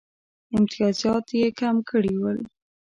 [0.57, 2.39] امتیازات یې کم کړي ول.